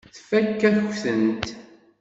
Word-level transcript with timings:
Tfakk-ak-tent. 0.15 1.45